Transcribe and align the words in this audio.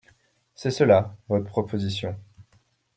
C’est 0.55 0.71
cela, 0.71 1.15
votre 1.29 1.45
proposition. 1.45 2.15